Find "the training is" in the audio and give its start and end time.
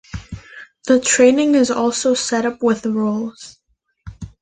0.87-1.69